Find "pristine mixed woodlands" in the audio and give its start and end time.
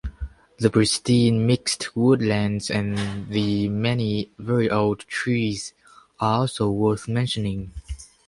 0.71-2.71